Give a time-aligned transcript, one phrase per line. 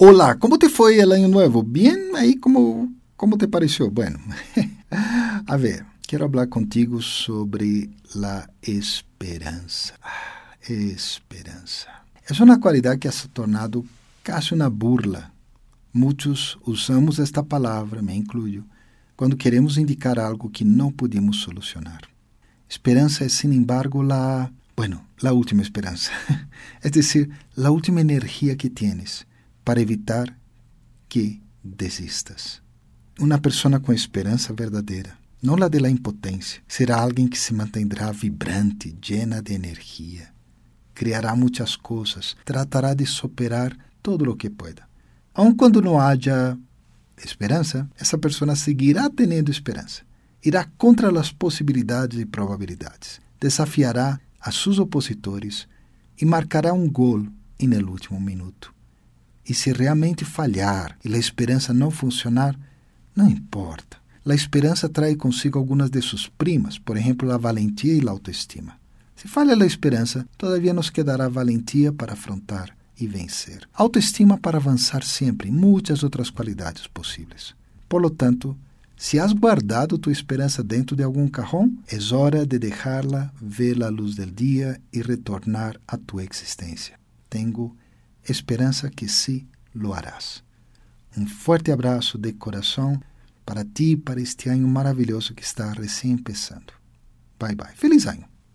[0.00, 1.64] Olá, como te foi el año nuevo?
[1.64, 3.90] Bien, aí como, como te pareceu?
[3.90, 4.20] Bueno,
[5.44, 7.90] a ver, quero falar contigo sobre
[8.22, 9.94] a esperança.
[10.68, 11.88] Esperança.
[12.30, 13.84] É uma qualidade que se tornado
[14.24, 15.32] quase uma burla.
[15.92, 18.64] Muitos usamos esta palavra, me incluyo,
[19.16, 22.02] quando queremos indicar algo que não podemos solucionar.
[22.68, 26.12] Esperança é, sin embargo, la, bueno, la última esperança.
[26.84, 29.26] es decir, la última energia que tienes
[29.68, 30.34] para evitar
[31.10, 32.62] que desistas.
[33.20, 38.10] Uma pessoa com esperança verdadeira, não la de la impotência, será alguém que se mantendrá
[38.10, 40.32] vibrante, llena de energia.
[40.94, 44.88] Criará muitas coisas, tratará de superar todo o que pueda.
[45.34, 46.56] Aun quando não haja
[47.22, 50.00] esperança, essa pessoa seguirá tendo esperança
[50.42, 55.68] irá contra as possibilidades e probabilidades, desafiará a seus opositores
[56.18, 57.26] e marcará um gol
[57.60, 58.77] no último minuto.
[59.48, 62.54] E se realmente falhar e a esperança não funcionar,
[63.16, 63.96] não importa.
[64.26, 68.78] A esperança traz consigo algumas de suas primas, por exemplo, a valentia e a autoestima.
[69.16, 73.66] Se falha a esperança, todavia nos quedará valentia para afrontar e vencer.
[73.72, 77.54] Autoestima para avançar sempre, e muitas outras qualidades possíveis.
[77.88, 78.54] Por lo tanto,
[78.96, 83.88] se has guardado tu esperança dentro de algum cajón, é hora de deixá-la ver a
[83.88, 86.98] luz del dia e retornar a tu existência.
[87.30, 87.74] Tenho
[88.30, 90.42] esperança que sí lo harás.
[91.16, 93.00] Um forte abraço de coração
[93.44, 96.72] para ti e para este ano maravilhoso que está recém começando.
[97.38, 97.74] Bye bye.
[97.74, 98.37] Feliz ano!